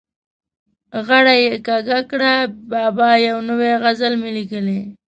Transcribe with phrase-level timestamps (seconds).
[1.07, 2.33] غړۍ یې کږه کړه:
[2.71, 4.79] بابا یو نوی غزل مې لیکلی.